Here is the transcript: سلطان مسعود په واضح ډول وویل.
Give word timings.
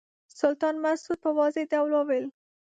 سلطان 0.39 0.75
مسعود 0.85 1.17
په 1.23 1.29
واضح 1.37 1.63
ډول 1.71 1.89
وویل. 1.93 2.25